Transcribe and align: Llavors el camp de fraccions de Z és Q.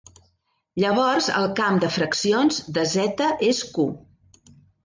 Llavors 0.83 1.27
el 1.41 1.45
camp 1.59 1.77
de 1.85 1.91
fraccions 1.97 2.59
de 2.79 2.89
Z 2.97 3.31
és 3.53 3.63
Q. 3.77 3.89